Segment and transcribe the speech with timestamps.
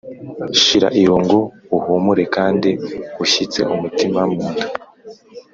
[0.61, 1.39] Shira irungu
[1.77, 2.69] uhumure kandi
[3.23, 4.65] ushyitse umutima munda